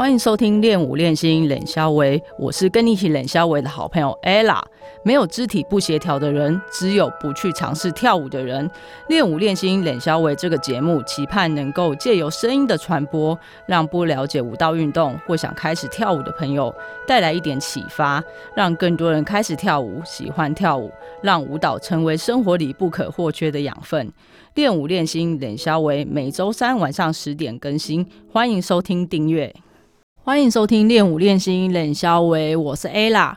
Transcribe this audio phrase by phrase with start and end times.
[0.00, 4.58] 欢迎收听练舞练心冷肖维，我是跟你一起冷肖维的好朋友 ella。
[5.04, 8.70] 没有肢体不协调的人，只有不去尝试跳舞的人。
[9.08, 16.74] 练舞练心冷肖维这个节目，期盼能够借由声音的传播，让不了解舞蹈运动或想开始跳舞的朋友
[17.06, 18.24] 带来一点启发，
[18.56, 20.90] 让更多人开始跳舞，喜欢跳舞，
[21.22, 24.10] 让舞蹈成为生活里不可或缺的养分。
[24.54, 29.54] 练舞练心冷肖维每周三晚上十点更新，欢迎收听订阅。
[30.22, 33.34] 欢迎收听练舞练心冷肖维，我是 ella。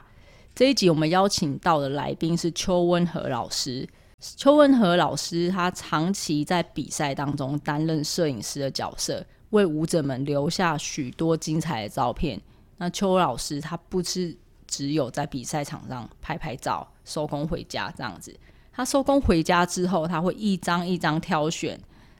[0.53, 3.87] 这一集我们邀请到的来宾是邱温和老师。
[4.19, 12.39] 邱温和老师他长期在比赛当中担任摄影师的角色，为舞者们留下许多精彩的照片。
[12.75, 14.35] 那邱老师他不是
[14.67, 18.35] 只有在比赛场上拍拍照，收工回家这样子。
[18.73, 21.79] 他收工回家之后，他会一张一张挑选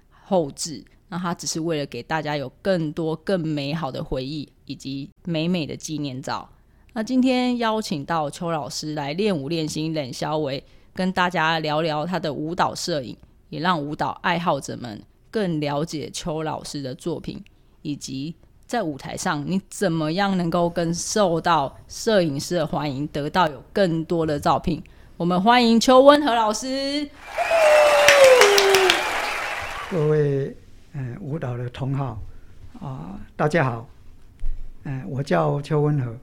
[0.09, 0.85] 后置。
[1.09, 6.47] 那他只是为了给大家有更多更美好的回忆，以及美美的纪念照。
[6.93, 13.17] 那今天邀请到邱老师来练舞练心冷肖维，跟大家聊聊他的舞蹈摄影，
[13.49, 17.43] 也让舞蹈爱好者们更了解邱老师的作品，
[17.81, 18.35] 以及
[18.67, 24.81] 在舞台上你怎么样能够更受到摄影师的欢迎，得到有更多的照片。
[25.17, 27.09] 我们欢迎邱温和老师，
[29.89, 30.55] 各位。
[30.95, 32.21] 嗯，舞蹈的同好
[32.79, 33.87] 啊，大家好。
[34.83, 36.15] 嗯，我叫邱温和。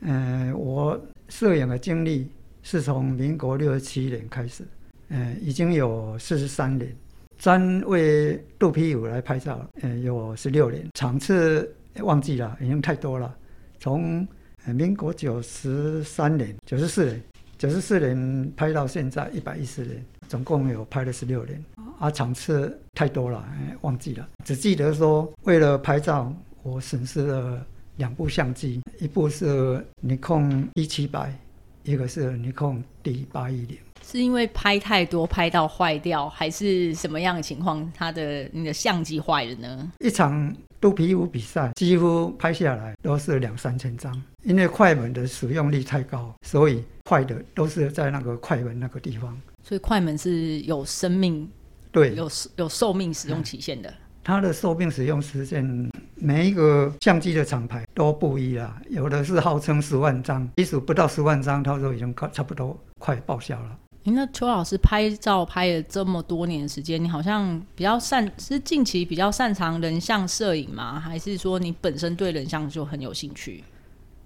[0.00, 2.30] 嗯，我摄影的经历
[2.62, 4.64] 是从民国六十七年开始，
[5.08, 6.94] 嗯，已经有四十三年。
[7.38, 10.86] 专为肚皮舞来拍照，嗯，有十六年。
[10.94, 13.34] 场次忘记了，已经太多了。
[13.78, 14.26] 从
[14.66, 17.22] 民国九十三年、九十四年、
[17.56, 20.04] 九十四年拍到现在一百一十年。
[20.28, 21.60] 总共有拍了十六年，
[21.98, 23.44] 啊，场次太多了，
[23.80, 27.66] 忘记了，只记得说为了拍照，我损失了
[28.00, 31.38] 两部相机，一部是尼控一七百，
[31.84, 33.76] 一个是尼控 D 八一零。
[34.02, 37.92] 是因为拍太多拍到坏掉，还是什么样的情况？
[37.94, 39.92] 它的你的相机坏了呢？
[39.98, 44.10] 一场肚皮舞比赛，几乎拍下来都是两三千张，
[44.44, 49.38] 因为快门的使用率太高，所以坏的都是在那个快门那个地方。
[49.62, 51.46] 所以快门是有生命，
[51.92, 53.92] 对，有有寿命使用期限的。
[54.30, 58.80] 它的寿命使用时间，每一个相机的厂牌都不一啦。
[58.88, 63.76] 有的是号称十万张，即使不到十万张，它都已经快差不多快报销了。
[64.04, 71.00] 那邱老师拍照拍了这么多年时间，你好像比较擅是近期比较擅长人像摄影吗？
[71.00, 73.64] 还是说你本身对人像就很有兴趣？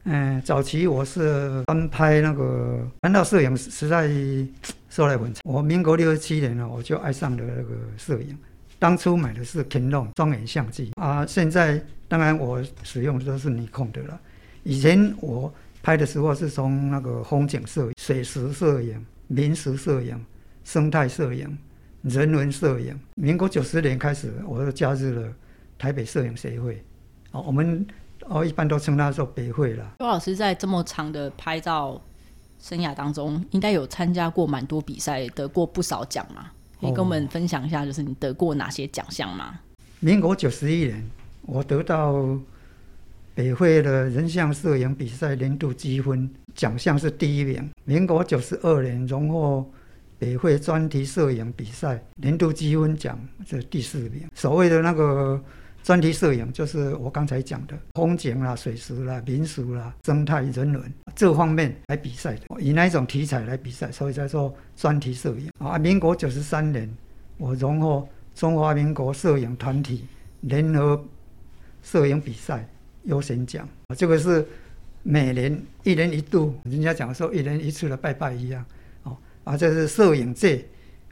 [0.05, 4.07] 嗯，早期我是翻拍那个，谈到摄影实在
[4.91, 5.41] 说来很长。
[5.45, 8.39] 我民国六十七年呢，我就爱上了那个摄影。
[8.79, 14.21] 当初买的是 Canon 双眼相机啊，现在当然我使用的都是尼控的了。
[14.63, 15.53] 以前我
[15.83, 20.25] 拍的时候是从那个风景摄影、水石摄影、民俗摄影、
[20.65, 21.59] 生态摄影、
[22.03, 22.99] 人文摄影。
[23.15, 25.33] 民国九十年开始，我就加入了
[25.79, 26.83] 台北摄影协会。
[27.31, 27.87] 啊，我们。
[28.27, 29.85] 哦，一般都称它做北会了。
[29.99, 32.01] 周老师在这么长的拍照
[32.59, 36.51] 生涯当中，应该有参加过蛮多比赛，得过不少奖嘛？
[36.81, 39.61] 可以跟我们分享一下，就是你得过哪些奖项吗？
[40.01, 41.03] 民国九十一年，
[41.43, 42.39] 我得到
[43.35, 47.71] 北会的人像摄影比赛年度积分奖项是第一名。
[47.85, 49.65] 民国九十二年，荣获
[50.19, 54.29] 北会专题摄影比赛年度积分奖是第四名。
[54.35, 55.43] 所谓的那个。
[55.85, 65.79] 专题摄影就是我刚才讲的风景啦、水石啦、民俗啦、生态人文这方面来比赛的，以那一种题材来比赛，所以叫做专题摄影啊。
[65.79, 66.91] 民国九十三年，
[67.37, 70.07] 我荣获中华民国摄影团体
[70.41, 71.05] 联合
[71.83, 72.67] 摄影比赛
[73.03, 74.43] 优先奖，啊这个是
[75.03, 78.65] 每年一年一度，人家讲说一年一次的拜拜一样
[79.03, 79.15] 哦。
[79.45, 80.65] 啊，这是摄影界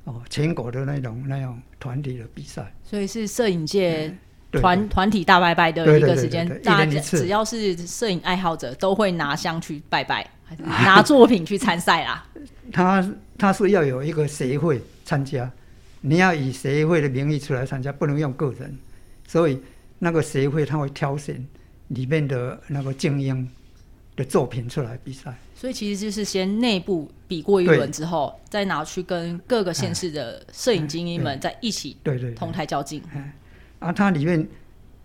[0.05, 4.17] 哦全国的那种那种团体的比赛，所以是摄影界。
[4.61, 10.29] 团团体大拜拜的一个时间，大家只要是摄影爱好者都会拿香去拜拜，
[10.59, 12.27] 拿作品去参赛啦。
[12.73, 15.51] 他他是要有一个协会参加，
[16.01, 18.77] 你要以协会的名义出来参加，不能用个人。
[19.27, 19.59] 所以
[19.99, 21.45] 那个协会他会挑选
[21.89, 23.49] 里面的那个精英
[24.15, 25.35] 的作品出来比赛。
[25.55, 33.01] 所以其实就是先内部比过一轮之后，再拿去跟各个县市的摄影精英们在一起对对同台较劲。
[33.83, 34.47] 啊，它里面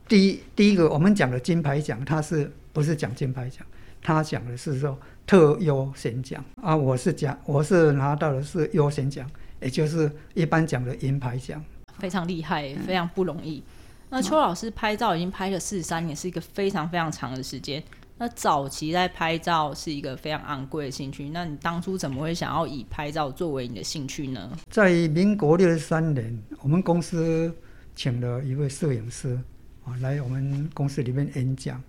[0.07, 3.65] 第一第一个我们讲的金牌奖，它是不是讲金牌奖？
[4.03, 6.77] 它讲的是说特优先奖啊。
[6.77, 9.29] 我是讲我是拿到的是优先奖，
[9.59, 11.61] 也就是一般讲的银牌奖。
[11.97, 13.63] 非常厉害，非常不容易。
[14.09, 17.83] 那邱老师拍照已经拍了四十三年，是一个非常非常长的时间。
[18.19, 24.49] 那早期在拍照是一个非常昂贵的兴趣，那你当初怎么会想要以拍照作为你的兴趣呢？
[24.69, 27.53] 在民国六十三年，我们公司
[27.97, 29.37] 请了一位摄影师
[29.83, 31.81] 啊来我们公司里面演讲，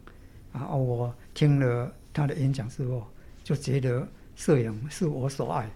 [0.55, 3.07] 然后我听了他的演讲之后，
[3.45, 5.71] 就觉得摄影是我所爱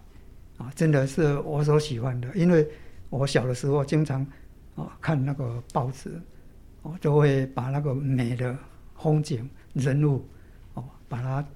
[0.57, 2.29] 啊，真的是我所喜欢的。
[2.35, 2.67] 因为
[3.11, 4.27] 我小的时候经常
[4.75, 6.19] 啊看那个报纸，
[6.81, 8.57] 我都会把那个美的
[8.97, 10.27] 风景、人物
[10.73, 10.83] 哦。
[11.11, 11.47] 把它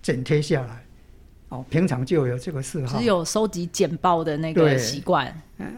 [0.00, 0.84] 剪贴下来，
[1.48, 5.26] 哦，平常就有这个嗜好，只有收集简报的那个习惯。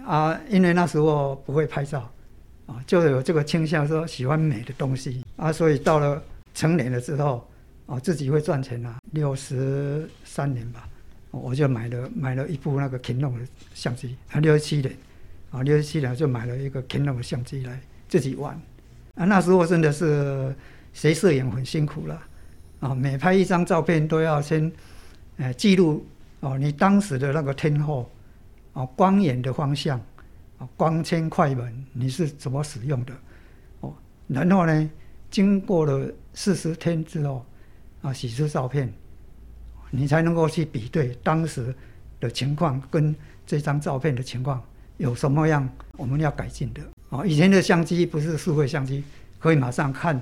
[0.04, 2.10] 啊，因为那时候不会拍照，
[2.68, 6.22] 啊，就是有这个倾向，说喜欢美的东西啊，所以到了
[6.54, 7.48] 成年了之后，
[7.86, 8.98] 啊，自己会赚钱了。
[9.12, 10.86] 六十三年吧，
[11.30, 14.94] 我就买了买了一部那个 Canon 的相机，啊，六十七年，
[15.50, 18.54] 啊，六十七年就买了一个 Canon 的相机来自己玩。
[19.14, 20.54] 啊，那时候真的是
[20.92, 22.22] 学摄影很辛苦了。
[22.80, 24.70] 啊，每拍一张照片都要先，
[25.38, 26.06] 呃，记录
[26.40, 28.08] 哦，你当时的那个天候，
[28.74, 29.98] 哦，光源的方向，
[30.76, 33.12] 光纤快门你是怎么使用的，
[33.80, 33.94] 哦，
[34.26, 34.90] 然后呢，
[35.30, 37.44] 经过了四十天之后，
[38.02, 38.92] 啊，洗出照片，
[39.90, 41.74] 你才能够去比对当时
[42.20, 43.14] 的情况跟
[43.46, 44.62] 这张照片的情况
[44.96, 46.82] 有什么样我们要改进的。
[47.10, 49.04] 哦，以前的相机不是数位相机，
[49.38, 50.20] 可以马上看。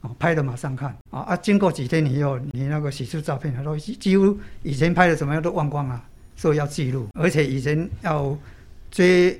[0.00, 1.36] 哦，拍了马上看啊啊！
[1.36, 6.00] 经过几天以后，你那个洗出照片，他说几乎以前拍的怎么样都忘光了，
[6.36, 7.08] 所以要记录。
[7.14, 8.38] 而且以前要
[8.92, 9.36] 追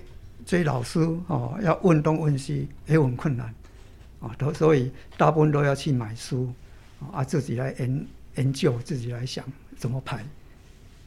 [0.49, 3.55] 追老师哦，要问东问西也很困难
[4.19, 6.51] 啊，都所以大部分都要去买书
[7.13, 8.07] 啊，自己来研
[8.37, 9.45] 研究，自己来想
[9.77, 10.25] 怎么拍。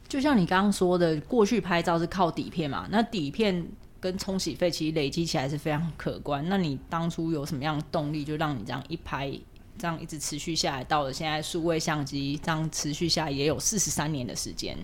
[0.07, 3.65] 就像你刚刚说的，过去拍照是靠底片嘛，那底片
[3.99, 6.47] 跟冲洗费其实累积起来是非常可观。
[6.47, 9.33] 那你当初有什么样的动力，就让你这样一拍？
[9.79, 14.77] 这样一直持续下来，到了现在数位相机这样持续下来也有四十三年的时间。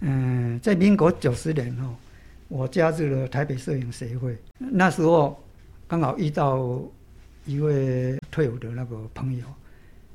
[0.00, 1.94] 嗯，在民国九十年哦，
[2.48, 4.36] 我加入了台北摄影协会。
[4.58, 5.38] 那时候
[5.86, 6.80] 刚好遇到
[7.46, 9.46] 一位退伍的那个朋友，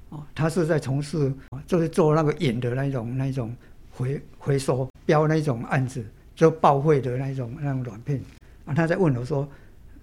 [0.09, 1.31] 哦，他是在从事
[1.65, 3.55] 就是做那个影的那种那种
[3.91, 6.03] 回回收标那种案子，
[6.35, 8.19] 就报废的那种那种软片。
[8.65, 9.47] 啊，他在问我说，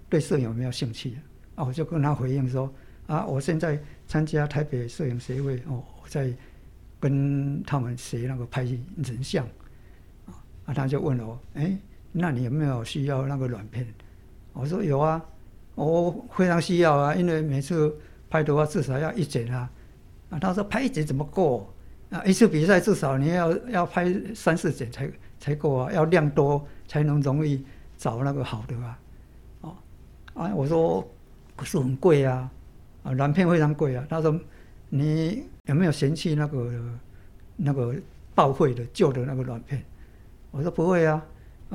[0.09, 1.17] 对摄影有没有兴趣？
[1.55, 2.71] 啊，我就跟他回应说。
[3.07, 6.31] 啊，我现在参加台北摄影协会哦，在
[6.97, 9.43] 跟他们学那个拍人像，
[10.27, 10.31] 啊，
[10.65, 11.77] 啊，他就问我，哎，
[12.11, 13.87] 那你有没有需要那个软片？
[14.53, 15.23] 我说有啊，
[15.75, 17.95] 我非常需要啊，因为每次
[18.29, 19.69] 拍的话至少要一剪啊，
[20.29, 21.73] 啊，他说拍一剪怎么够？
[22.09, 27.65] 啊，一次比赛至少你要要拍三四剪才才够啊，要量多才能容易
[27.97, 28.99] 找那个好的啊，
[29.61, 29.75] 哦，
[30.33, 31.07] 啊，我说
[31.55, 32.49] 可是很贵啊。
[33.03, 34.05] 啊，软片非常贵啊！
[34.07, 34.39] 他说
[34.89, 36.71] ：“你有没有嫌弃那个
[37.55, 37.95] 那个
[38.35, 39.83] 报废的旧的那个软片？”
[40.51, 41.19] 我说：“不会啊，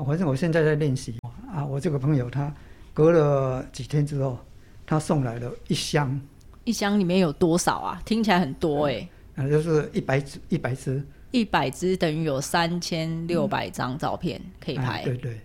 [0.05, 1.15] 反正我现在在练习
[1.53, 2.53] 啊。”我这个朋友他
[2.93, 4.39] 隔了几天之后，
[4.87, 6.21] 他送来了一箱，
[6.65, 8.03] 一箱里面有多少啊？
[8.05, 9.09] 听起来很多哎。
[9.37, 15.03] 啊，就是一百只，一百只，一百只等于有三千六百张照片可以拍。
[15.03, 15.41] 对对，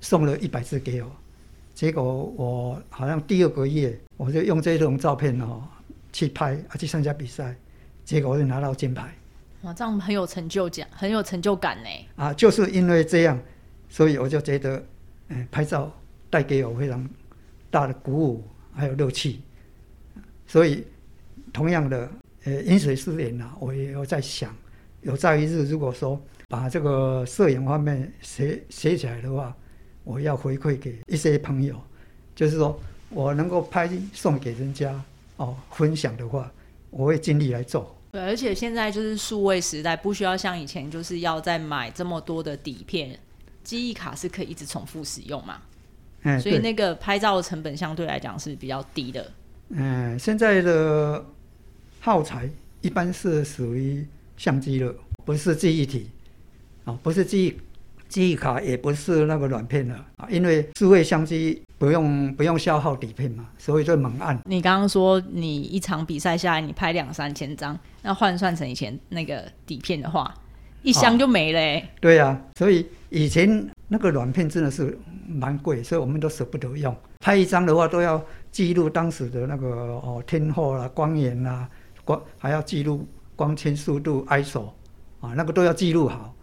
[0.00, 1.10] 送了一百只给我。
[1.74, 2.04] 结果
[2.36, 5.62] 我好像第二个月，我就用这种照片哦
[6.12, 7.56] 去拍啊去参加比赛，
[8.04, 9.12] 结果我就拿到金牌。
[9.62, 11.88] 哇，这样很有成就感，很有成就感呢。
[12.14, 13.36] 啊，就是因为这样，
[13.92, 14.82] 所以我就觉得，
[15.50, 15.92] 拍照
[16.30, 17.06] 带给我非常
[17.70, 19.36] 大的鼓舞，还有乐趣。
[20.46, 20.82] 所以，
[21.52, 22.10] 同样的，
[22.44, 24.56] 呃，饮水思源呐，我也有在想，
[25.02, 26.18] 有朝一日如果说
[26.48, 29.54] 把这个摄影方面写写起来的话。
[30.04, 31.80] 我要回馈给一些朋友，
[32.34, 32.76] 就是说
[33.10, 35.00] 我能够拍送给人家
[35.36, 36.50] 哦，分享的话，
[36.90, 37.94] 我会尽力来做。
[38.10, 43.16] 对，而且现在就是数位时代，不需要像以前就是要再买这么多的底片，
[43.62, 45.58] 记忆卡是可以一直重复使用嘛。
[46.22, 49.30] 嗯，所以那个拍照的成本相对来讲是比较低的。
[49.70, 51.24] 嗯，现在的
[52.00, 52.48] 耗材
[52.80, 56.08] 一般是属于相机了，不是记忆体，
[56.84, 57.56] 啊，不是记忆。
[58.08, 64.38] 记忆卡也不是那个软片了啊，因为智慧相机不用不用消耗底片嘛，所以就猛按。
[64.44, 70.34] 你刚刚说你一场比赛下来你拍两三千张，那换算成以前那个底片的话，
[70.82, 71.86] 一箱就没了。
[72.02, 76.96] 对呀，所以以前那个软片真的是蛮贵，所以我们都舍不得用。
[77.20, 81.68] 拍一张的话都要记录当时的那个哦天候啦、光源啦、
[82.06, 84.70] 光还要记录光纤速度、ISO
[85.20, 86.34] 啊，那个都要记录好。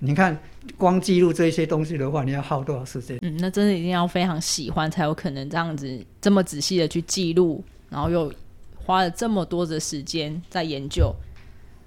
[0.00, 0.36] 你看，
[0.76, 3.16] 光记录这些东西的话，你要耗多少时间？
[3.22, 8.30] 嗯，那真的一定要非常喜欢，才有可能这样子这么仔细的去记录，然后又
[8.74, 11.14] 花了这么多的时间在研究。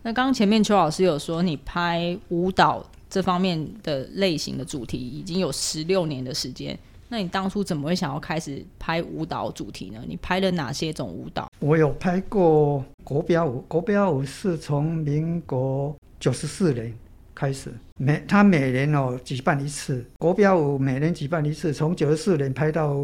[0.02, 6.78] 那刚刚前面邱老师有说，你拍舞蹈这方面的类型的主题已经有十六年的时间。
[7.12, 10.00] 那你当初怎么会想要开始拍舞蹈主题呢？
[10.08, 11.50] 你拍了哪些种舞蹈？
[11.60, 16.94] 我有拍过国标舞，国标舞是从民国九十四年
[17.34, 22.96] 开始，每他每年哦举办一次国标舞，每年举办一次，从九十四年拍到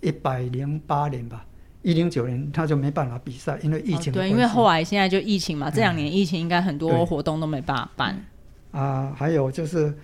[0.00, 1.46] 一百零八年吧，
[1.82, 8.24] 一零九年他就没办法比赛，因为疫情、对，因为后来现在就疫情嘛，这两年疫情应该很多活动都没办法办。
[8.72, 9.94] 啊，还有就是。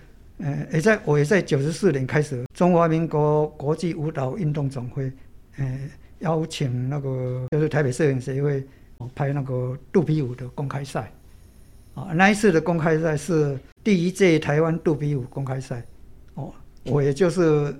[0.41, 5.11] 呃，也在我也在九十四年开始，中华民国国际舞蹈运动总会，
[5.57, 5.79] 呃，
[6.19, 8.65] 邀请那个就是台北摄影协会
[9.13, 11.11] 拍那个肚皮舞的公开赛，
[11.93, 15.83] 啊，那一次的公开赛是第一届台湾肚皮舞公开赛，
[16.35, 16.53] 哦，
[16.85, 17.75] 我也就是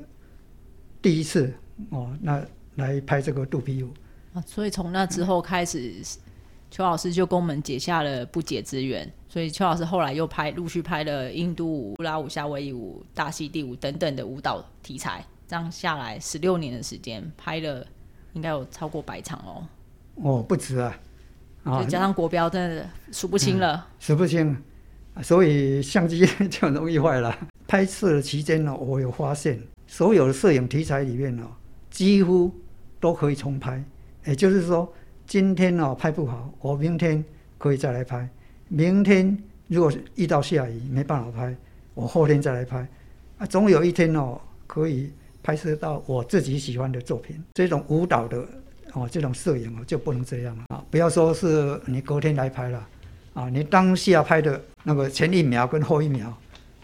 [1.01, 1.49] 第一次
[1.91, 2.43] 哦，那
[2.75, 3.93] 来拍这个肚皮舞，
[4.33, 5.93] 啊，所以从那之后开始。
[6.71, 17.83] 邱老师就跟我们结下了不解之缘，所以邱老师后来又拍陆续拍了印度舞、布拉舞、夏威夷舞、大溪地舞等等的舞蹈题材，这样下来十六年的时间，拍了
[18.33, 19.67] 应该有超过百场哦。
[20.15, 20.95] 哦，不止啊，
[21.65, 24.55] 就加上国标，真的数不清了，数不清。
[25.23, 27.35] 所以相机就容易坏了。
[27.67, 31.45] 拍摄的期间呢，我有发现，所有的摄影题材里面呢，
[31.89, 32.53] 几乎
[32.99, 33.83] 都可以重拍，
[34.23, 34.93] 也就是说。
[35.29, 37.23] 今天哦拍不好，我明天
[37.59, 38.27] 可以再来拍。
[38.67, 41.55] 明天如果遇到下雨没办法拍，
[41.93, 42.79] 我后天再来拍。
[43.37, 45.11] 啊，总有一天哦可以
[45.43, 47.39] 拍摄到我自己喜欢的作品。
[47.53, 48.43] 这种舞蹈的
[48.93, 50.83] 哦这种摄影哦就不能这样了啊！
[50.89, 52.87] 不要说是你隔天来拍了
[53.35, 56.35] 啊，你当下拍的那个前一秒跟后一秒，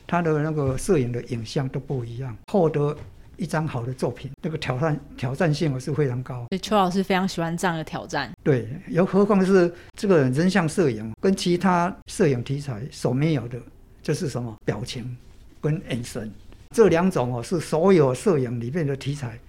[0.05, 2.95] 它的那个摄影的影像都不一样，获得。
[3.37, 6.45] 一张好的作品，那个挑战挑战性我是非常高。
[6.61, 8.31] 邱老师非常喜欢这样的挑战。
[8.43, 13.59] 对，又何况是这个人像摄影，跟其他摄影题材所没有的，
[14.01, 15.15] 就是什么表情
[15.61, 16.31] 跟眼神，
[16.71, 19.39] 这两种哦是所有摄影里面的题材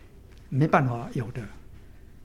[0.48, 1.40] 没办法有的。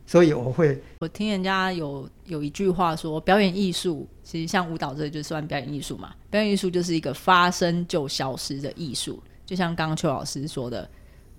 [0.07, 6.13] 所以我会，我听人家有有一句话说，表演艺术其实像舞蹈这就算表演艺术嘛。
[6.29, 10.89] 表演艺术就是一个发生就消失的艺术，就像刚刚邱老师说的。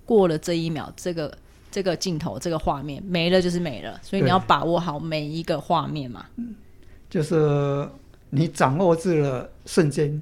[0.05, 1.37] 过了这一秒，这个
[1.71, 6.25] 这个镜头，这个画面没了就是没了，所以你要把握好每一个画面嘛。
[6.35, 6.55] 嗯，
[7.09, 7.87] 就是
[8.29, 10.21] 你掌握住了瞬间，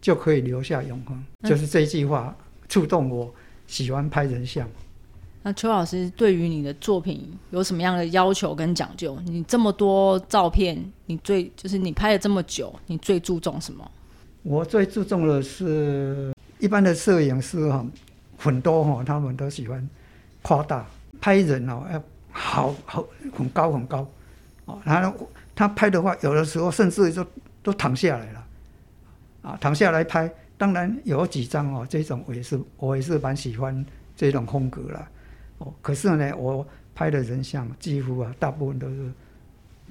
[0.00, 1.24] 就可以留下永恒。
[1.44, 2.36] 就是这句话
[2.68, 3.32] 触动我，
[3.66, 4.68] 喜欢拍人像。
[5.44, 9.18] 那邱老师对于你的作品有什么样的要求跟讲究？
[9.24, 13.90] 你这么多照片，你最就是你拍了这么久，你最注重什么？
[14.44, 17.84] 我最注重的是一般的摄影师哈。
[18.42, 19.88] 很多哈，他们都喜欢
[20.42, 20.84] 夸大
[21.20, 24.08] 拍人哦，要好好很高很高
[24.64, 24.80] 哦。
[24.84, 27.24] 然后他拍的话，有的时候甚至就
[27.62, 28.44] 都躺下来了
[29.42, 30.28] 啊，躺下来拍。
[30.58, 33.84] 当然有几张哦，这种我也是我也是蛮喜欢
[34.16, 35.08] 这种风格了
[35.58, 35.72] 哦。
[35.80, 39.12] 可是呢，我拍的人像几乎啊，大部分都是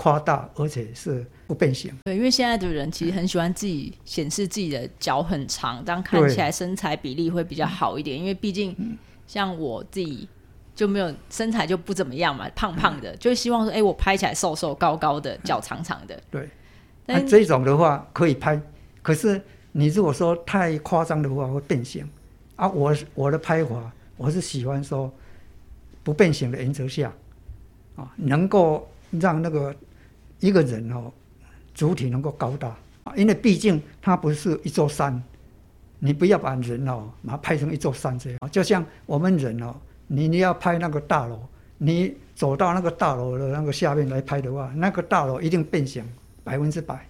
[0.01, 1.93] 夸大，而且是不变形。
[2.05, 8.17] 对，因为现在的人其实很喜欢自己显示自己的脚很长，这样看起来身材比例会比较好一点。
[8.17, 10.27] 因为毕竟像我自己
[10.73, 16.19] 就没有身材就不怎么样嘛，胖胖的，就希望说，哎，我拍起来瘦瘦高高的，脚长长的。
[16.31, 16.49] 对，
[17.05, 18.59] 那这种的话可以拍，
[19.03, 19.39] 可是
[19.73, 22.09] 你如果说太夸张的话会变形
[22.55, 22.67] 啊。
[22.67, 25.13] 我我的拍法，我是喜欢说
[26.01, 27.13] 不变形的原则下
[27.95, 29.75] 啊，能够让那个
[30.41, 31.09] 一个人哦。
[31.73, 32.67] 主体能够高大
[33.05, 35.23] 啊，因为毕竟它不是一座山，
[35.99, 38.37] 你不要把人哦，把它拍成一座山这样。
[38.51, 39.73] 就像我们人哦，
[40.07, 41.39] 你你要拍那个大楼，
[41.77, 46.03] 你走到那个大楼的那个下面来拍的话，那个大楼一定变形
[46.43, 47.07] 百分之百，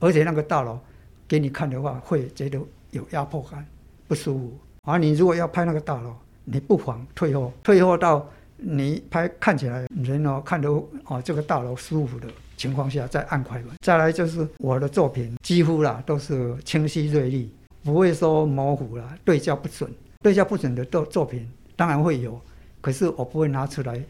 [0.00, 0.80] 而且那个大楼
[1.28, 2.58] 给你看的话，会觉得
[2.90, 3.64] 有压迫感，
[4.08, 4.58] 不舒服。
[4.84, 12.26] 而你如果要拍那个大楼，你不妨退后，退后到你拍看起来人哦看都哦这个大楼舒服的。
[12.56, 19.92] 情况下再按快门，再来就是我的作品几乎啦都是清晰锐利，不会说模糊了，对焦不准，
[20.22, 22.40] 对焦不准的作作品当然会有，
[22.80, 24.00] 可是我不会拿出来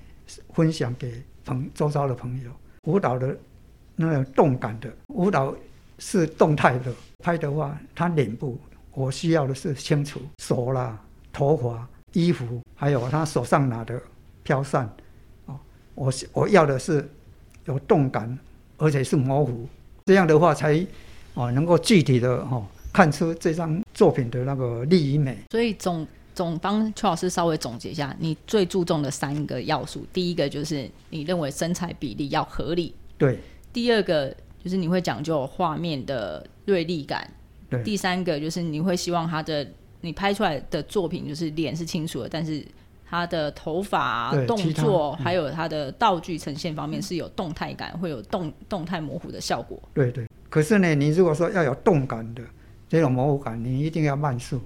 [0.53, 2.51] 分享给朋周遭的朋友。
[2.87, 3.37] 舞蹈的
[3.97, 5.55] 那个动感的舞蹈
[5.99, 8.59] 是动态的，拍的话，他脸部
[8.93, 11.01] 我需要的是清楚，手啦、
[11.33, 14.01] 头发、衣服，还有他手上拿的
[14.43, 14.89] 飘扇，
[15.47, 15.59] 哦，
[15.95, 17.09] 我我要的是。
[17.67, 18.39] 有动感，
[18.77, 19.67] 而且是模糊，
[20.07, 20.85] 这样的话才
[21.35, 25.39] 哦能够具体的哦看出这张作品的那个利与美。
[25.51, 33.39] 所以总总帮邱老师稍微总结一下，你最注重的三个要素，第一个就是你认为身材比例要合理，对。
[33.73, 37.29] 第二个就是你会讲究画面的锐利感，
[37.69, 37.83] 对。
[37.83, 39.67] 第三个就是你会希望他的
[40.01, 42.65] 你拍出来的作品就是脸是清楚的，但是
[43.09, 49.81] 他的头发啊、动对其他作，嗯还有他的道具呈现方面是有动态感，会有动动态模糊的效果。
[49.93, 50.27] 对对。
[50.49, 52.43] 可是呢，你如果说要有动感的
[52.89, 54.61] 这种模糊感，你一定要慢速。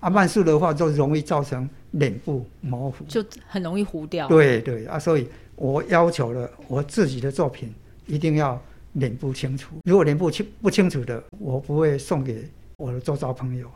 [0.00, 3.04] 啊，慢速的话就容易造成脸部模糊。
[3.06, 4.28] 就很容易糊掉。
[4.28, 7.74] 对对啊，所以我要求了我自己的作品
[8.06, 8.60] 一定要
[8.92, 9.74] 脸部清楚。
[9.84, 13.68] 如果脸部清不清楚的，我不会送给我的周遭朋友。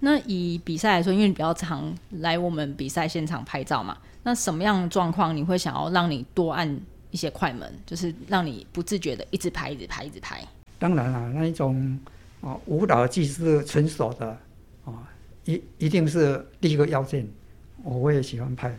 [0.00, 10.46] 那以比赛来说，因为你比较常来我们比赛现场拍照嘛，那什么样的状况你会想要让你多按一些快门，就是让你不自觉的一直拍、一直拍、一直拍？
[10.78, 11.98] 当然啦，那一种
[12.40, 14.38] 哦舞蹈技师纯熟的
[14.84, 14.94] 哦，
[15.44, 17.26] 一一定是第一个要件，
[17.82, 18.72] 我也喜欢拍。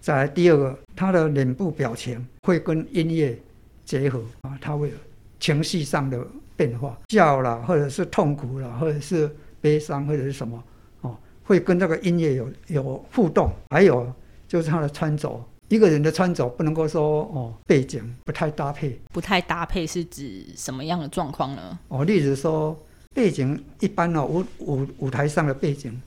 [0.00, 3.38] 再来第二个，他的脸部表情会跟音乐
[3.84, 4.96] 结合啊，他会有
[5.38, 9.30] 情绪上的变化，笑啦，或者是痛苦啦，或者是
[9.62, 10.62] 悲伤，或者是什么
[11.00, 13.50] 哦，会跟这个音乐有有互动。
[13.70, 14.12] 还有
[14.46, 21.78] 就是他的穿着，一个人的穿着不能够说哦背景不太搭配，不太搭配是指什么样的状况呢？
[21.88, 22.76] 哦，例如说
[23.14, 25.98] 背景一般哦，舞舞舞台上的背景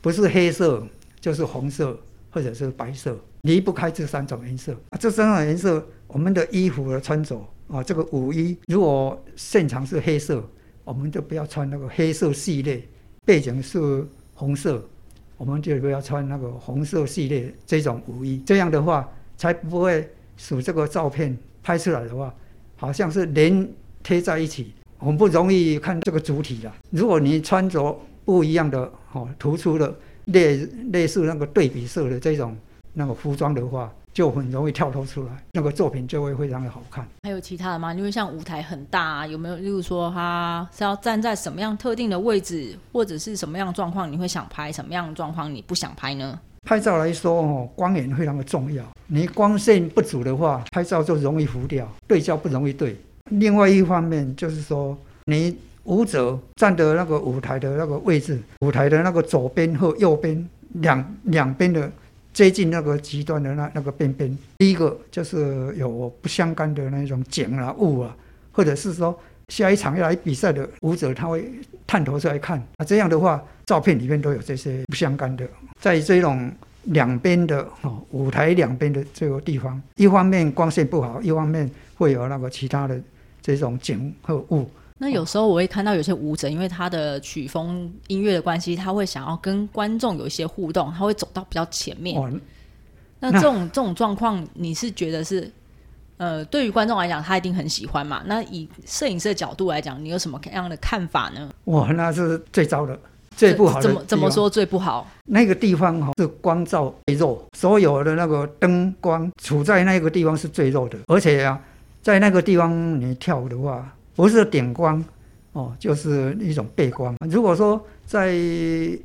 [0.00, 0.84] 不是黑色
[1.20, 1.96] 就是红色
[2.30, 4.72] 或者是白色，离不开这三种颜色。
[4.90, 7.36] 啊，这三种颜色，我们的衣服的穿着
[7.68, 10.42] 啊，这个舞衣如果现场是黑色，
[10.86, 12.80] 我们就不要穿那个黑色系列；
[13.24, 14.80] 背景是红色，
[15.36, 18.40] 我们就不要穿那个红色系列这种舞衣。
[18.46, 22.32] 这样的话，才不会使这个照片拍出来的话，
[22.76, 23.68] 好像是连
[24.04, 24.72] 贴在一起。
[25.00, 26.72] 我们不容易看这个主体啦。
[26.90, 29.92] 如果你穿着不一样的哦，突出的
[30.26, 30.56] 类
[30.92, 32.56] 类似那个对比色的这种
[32.94, 37.06] 那个服装的话，就很容易跳脱出来，那个作品就会非常的好看。
[37.24, 37.92] 还有其他的吗？
[37.92, 39.56] 因为像舞台很大、啊，有没有？
[39.56, 46.40] 例如说，他是要站在什么样特定的位置，或者是什么样的状况你会想拍，什么样的状况你不想拍呢？
[46.66, 48.82] 拍照来说哦，光源非常的重要。
[49.06, 52.96] 你光线不足的话，拍照就容易糊掉，对焦不容易对。
[53.32, 60.48] 另外一方面就是说，你舞者站的那个舞台的那个位置，舞台的那个左边和右边
[60.80, 61.92] 两两边的
[62.36, 68.14] 接近那个极端的那那个边边，第一个就是有不相干的那种景啊物啊，
[68.52, 69.18] 或者是说
[69.48, 71.50] 下一场要来比赛的舞者他会
[71.86, 75.48] 探头出来看啊，这样的话照片里面都有这些不相干的，
[75.80, 76.52] 在这种。
[76.90, 82.96] 两边的哦，舞台两边的这个地方，一方面光线不好，一方面会有那个其他的
[83.42, 84.70] 这种景和物。
[84.98, 92.18] 那有时候我会看到有些舞者，因为他的曲风音乐的关系，他会想要跟观众有一些互动，他会走到比较前面。
[92.18, 92.30] 哦，
[93.20, 95.50] 那这种这种状况，你是觉得是
[96.16, 98.22] 呃，对于观众来讲，他一定很喜欢嘛？
[98.24, 101.50] 那以摄影师的角度来讲，你有什么样的看法呢？
[101.64, 102.98] 哇，那是最糟的，
[103.36, 103.82] 最不好的。
[103.82, 104.30] 怎么怎么？
[104.30, 105.06] 说最不好？
[105.24, 111.60] 那个地方哈、是光照最弱，所有的那个灯光处在那个地方是最弱的，而且啊，
[112.00, 115.04] 在那个地方你跳舞的话，不是点光
[115.52, 117.14] 哦，就是一种背光。
[117.30, 118.34] 如果说在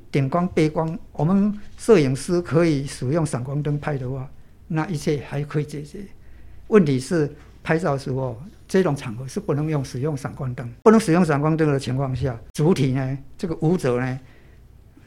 [0.09, 4.29] 点光背光，我们摄影师可以使用闪光灯拍的话，
[4.67, 5.99] 那一切还可以解决。
[6.67, 7.29] 问题是
[7.61, 14.19] 拍照时候，这种场合是不能用使用闪光灯，不能使用闪光灯的情况下，主体呢，这个舞者呢，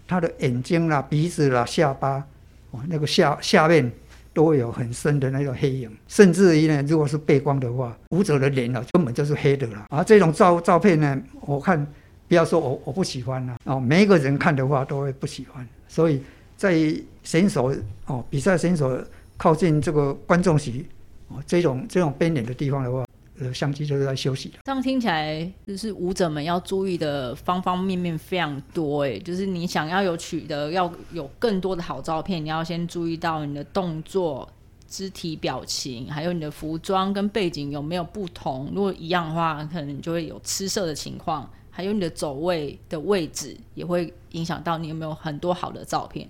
[0.07, 2.23] 他的眼睛啦、鼻子啦、下巴，
[2.71, 3.91] 哦，那个下下面
[4.35, 9.87] 都会有很深的那种黑影，甚至于呢，如果是背光的话，舞者的脸呢根本就是黑的了。
[9.89, 11.87] 而这种照照片呢，我看
[12.27, 15.67] 不要说我我不喜欢了哦，每一个人看的话都会不喜欢。
[15.87, 16.21] 所以
[16.57, 16.75] 在
[17.23, 17.73] 选手
[18.07, 18.99] 哦比赛选手
[19.37, 20.85] 靠近这个观众席
[21.29, 23.04] 哦这种这种边缘的地方的话，
[23.41, 24.53] 呃，相机就是在休息。
[24.65, 34.49] 这样听起来，就是舞者们要注意的方方面面非常多诶，就是你想要有取得要有更多的好照片，你要先注意到你的动作、
[34.87, 38.71] 肢体表情，还有你的服装跟背景有没有不同。
[38.73, 46.29] 如果一样的话，可能就会有吃色的情况，还有你的走位的位置也会影响到你有没有很多好的照片。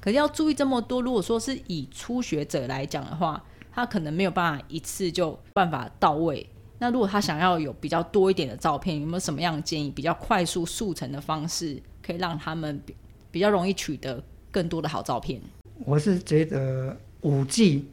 [0.00, 3.44] 可是要注意这么多，如果说是以初学者来讲的话，
[3.76, 6.48] 他可能没有办法一次就办法到位。
[6.78, 9.90] 那如果他想要有比较多一点的照片，有没有什么样的建议？
[9.90, 12.96] 比较快速速成的方式，可以让他们比
[13.30, 15.38] 比较容易取得更多的好照片？
[15.84, 17.86] 我是觉得五 G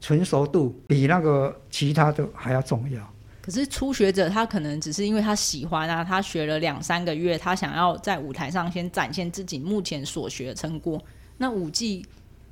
[0.00, 3.12] 纯熟度比那个其他的还要重要。
[3.42, 11.02] 可是初学者他可能只是因为他喜欢啊，他学了两三个月，他想要在舞台上先展现自己目前所学的成果。
[11.38, 12.06] 那五 G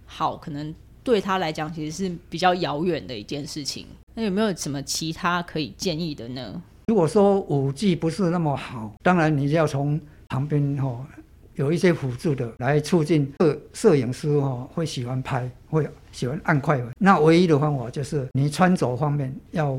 [0.05, 3.87] 好，可能对他来讲其实是比较遥远的一件事情。
[4.15, 6.63] 那有没有什么其他可以建议的呢？
[6.87, 11.07] 如果说舞技不是那么好，当然你要从旁边哈
[11.55, 16.91] 有一些辅助的来促进摄摄影师哈会喜欢拍，会喜欢按快门。
[16.99, 19.79] 那唯一的方法就是你穿着方面要。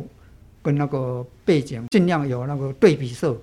[0.65, 3.37] 跟那个背景尽量有那个对比色，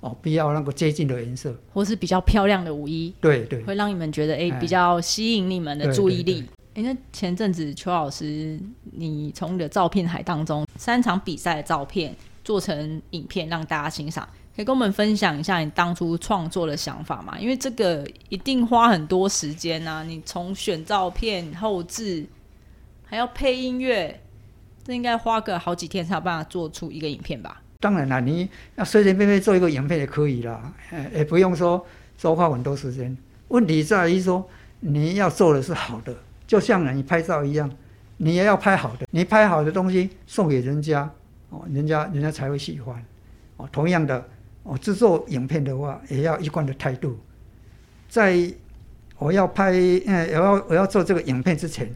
[0.00, 6.42] 哦，不要那个接近的颜色，或是比较漂亮的舞衣，对对，会让你们觉得哎比较吸引你们的注意力。
[6.74, 8.58] 哎，那前阵子邱老师，
[8.92, 17.38] 你从你的照片海当中三场比赛的照片做成影片让大家欣赏，可以跟我们分享一下你当初创作的想法吗？
[17.38, 22.26] 因为这个一定花很多时间啊，你从选照片、后置，
[23.04, 24.18] 还要配音乐。
[24.84, 27.62] 这应该花个好几天才有办法做出一个影片吧？
[27.78, 30.72] 当然啦，你要随随便便做一个影片也可以啦，
[31.14, 31.86] 也不用说
[32.18, 33.16] 说花很多时间。
[33.48, 34.48] 问题在于说
[34.80, 36.16] 你要做的是好的，
[36.52, 37.70] 就像你拍照一样，
[38.18, 39.06] 你也要拍好的。
[39.10, 41.10] 你拍好的东西送给人家，
[41.48, 43.02] 哦，人家人家才会喜欢。
[43.56, 44.22] 哦，同样的，
[44.62, 47.18] 我制作影片的话，也要一贯的态度。
[48.06, 48.52] 在
[49.16, 49.72] 我要拍，
[50.06, 51.90] 呃，我要我要做这个影片之前，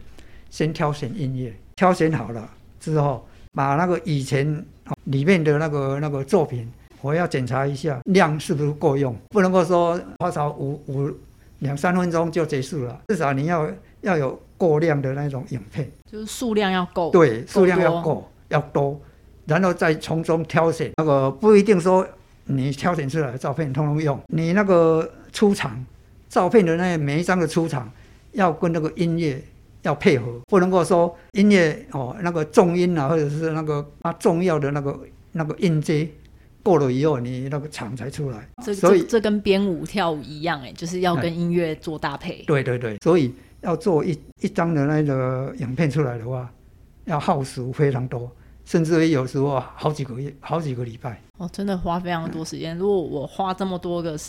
[0.49, 2.49] 先挑选音乐，挑选好了。
[2.79, 4.65] 之后，把那个以前
[5.03, 6.67] 里面的那个那个作品，
[7.01, 11.11] 我要检查一下量是不是够用，不能够说花少五五
[11.59, 13.69] 两三分钟就结束了，至少你要
[14.01, 18.99] 要有过量的那种影片，就是数量要够，对，数量要够要多，
[19.45, 22.07] 然后再从中挑选那个不一定说
[22.45, 25.85] 你挑选出来的照片通通用，你那个出场
[26.29, 27.91] 照片的那每一张的出场
[28.31, 29.41] 要跟那个音乐。
[29.83, 34.99] 要配合，不能够说音乐哦，那个重音啊，或者是那个啊重要的那个
[35.31, 36.05] 那个音阶
[36.67, 38.45] 过了以后，你那个场才出来。
[38.73, 42.43] 所以这跟编舞跳舞一样，哎，就是要跟音乐做搭配。
[42.45, 46.51] 对对对，所以要做一一张的那个影片出来的话，
[47.05, 48.29] 要耗时非常多，
[48.65, 51.21] 甚至于有时候好几个月、好几个礼拜。
[51.37, 52.77] 哦，真的花非常多时间。
[52.77, 54.19] 如果我花这么多个，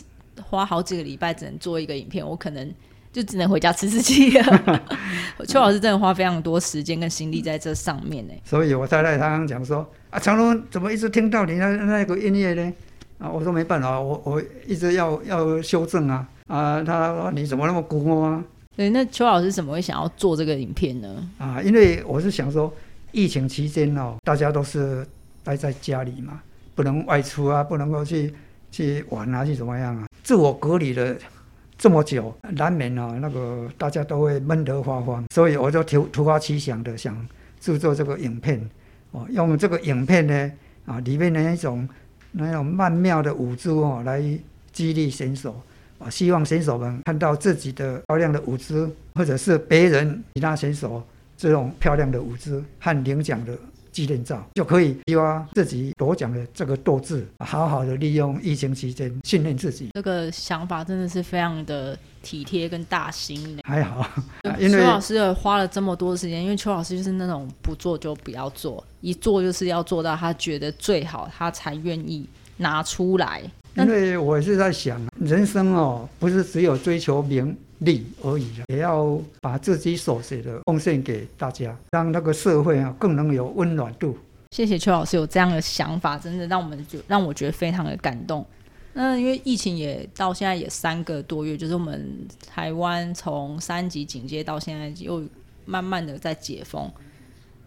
[0.42, 2.72] 花好几个礼拜只能做一个影片，我可能。
[3.10, 4.82] 就只能回家吃自己了。
[5.48, 8.34] 邱老师真的花非常多时间跟心力在这上面呢。
[8.44, 12.72] 所以我太太常常讲说：“啊，成龙怎么一直听到你那那个音乐呢？”
[13.18, 16.26] 啊，我说没办法，我我一直要要修正啊。
[16.46, 18.44] 啊，他说你怎么那么古摸啊？
[18.76, 21.28] 对，那邱老师怎么会想要做这个影片呢？
[21.38, 22.72] 啊，因为我是想说，
[23.12, 25.06] 疫情期间哦，大家都是
[25.42, 26.40] 待在家里嘛，
[26.74, 28.32] 不能外出啊，不能够去
[28.70, 31.14] 去玩啊，去怎么样啊，自我隔离了。
[31.76, 37.16] 这么久，难免啊，那个大家都会闷得发慌，所以我就突突发奇想的想
[37.60, 38.68] 制作这个影片，
[39.10, 40.52] 哦，用这个影片呢，
[40.86, 41.88] 啊，里面的一种
[42.32, 44.22] 那种曼妙的舞姿哦，来
[44.72, 45.60] 激励选手，
[45.98, 51.02] 啊，希望选手们看到自己的漂亮的舞姿，或者是别人其他选手
[51.36, 53.56] 这种漂亮的舞姿和领奖的。
[53.92, 59.90] 纪念照就可以激发自己夺奖的这个斗志，好好的利用疫情期间训练自己。
[59.94, 63.58] 这个想法真的是非常的体贴跟大心。
[63.64, 64.08] 还好，
[64.58, 73.42] 因为邱老师花了这么多时间，因为邱老师就是那种不做就不要做，一做就是要做到他觉得最好，他才愿意拿出来。
[73.76, 77.56] 因为我是在想，人生哦，不是只有追求名。
[77.80, 84.16] 力而已了，也要把自己所学的奉献给大家，让那个社会啊更能有温暖度。
[84.50, 88.44] 谢谢邱老师有这样的想法，真的让我们就让我觉得非常的感动。
[88.94, 95.22] 那因为疫情也到现在也三个多月，就是我们台湾从三级警戒到现在又
[95.64, 96.90] 慢慢的在解封。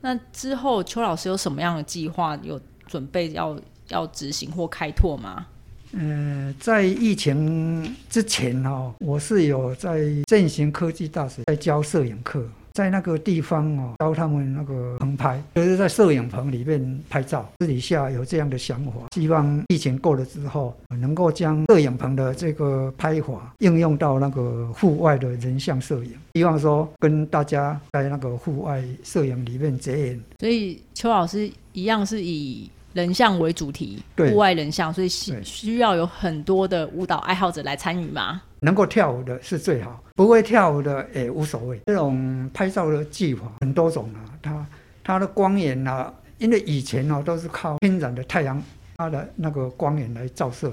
[0.02, 2.36] 那之后邱老师有什么样的计划？
[2.42, 3.58] 有准备要
[3.90, 5.46] 要执行或开拓吗？
[5.94, 17.48] 嗯，在疫情之前哦，我是有在振兴科技大学在教摄影课，在那个地方哦教他们那个棚拍，就是在摄影棚里面拍照。
[17.60, 30.22] 私底下有这样的想法，希望疫情过了之后，能够将摄影棚的这个拍法应用到那个户外的人像摄影，希望说跟大家在那个户外摄影里面结缘。
[30.40, 32.70] 所以邱老师一样是以。
[32.94, 38.42] 人像为主题，户外人像，所以需需要有很多的舞蹈爱好者来参与吗？
[38.60, 41.80] 能够跳舞的是最好，不会跳舞的也无所谓。
[41.88, 44.68] 这种拍照的技法很多种啊，它
[45.04, 48.62] 它的光源啊，因为以前啊都是靠天然的太阳
[48.98, 50.72] 它的那个光源来照射，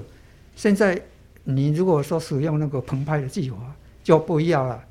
[0.55, 1.01] 现在
[1.43, 3.57] 你如果说使用那个棚拍的技法
[4.03, 4.83] 就不一样了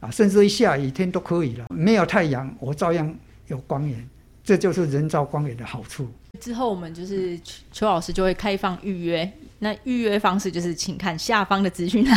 [0.00, 3.14] 啊，甚至于下雨天都可以了，没有太阳我照样
[3.46, 4.06] 有光源。
[4.44, 6.08] 这就是人造光源的好处。
[6.40, 7.38] 之后我们就是
[7.70, 12.16] 邱老师就会开放预约，那预约方式就是请看下方的资讯栏。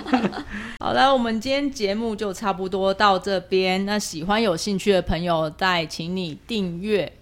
[0.80, 3.84] 好了，我们今天节目就差不多到这边。
[3.84, 7.12] 那喜欢有兴趣的朋友，再请你订阅，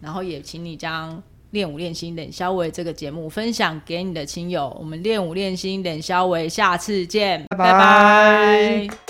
[0.00, 4.76] 然后也请你将练武练心冷消维这个节目分享给你的亲友。
[4.78, 9.05] 我们练武练心冷消维，下次见，拜拜。